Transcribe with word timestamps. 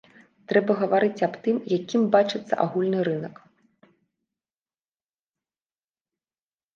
Трэба 0.51 0.71
гаварыць 0.81 1.25
аб 1.27 1.33
тым, 1.47 1.57
якім 1.77 2.01
бачыцца 2.15 2.57
агульны 2.63 3.03
рынак. 3.07 3.37